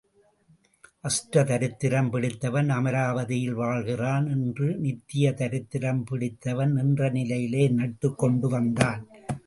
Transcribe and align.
அஷ்டதரித்திரம் 1.07 2.09
பிடித்தவன் 2.09 2.69
அமராவதியில் 2.69 3.53
வாழ்கிறான் 3.53 4.27
என்று 4.27 4.77
நித்திய 4.77 5.31
தரித்திரம் 5.31 6.03
பிடித்தவன் 6.03 6.73
நின்ற 6.73 7.09
நிலையிலே 7.09 7.69
நட்டுக் 7.69 8.17
கொண்டு 8.17 8.49
வந்தான். 8.49 9.07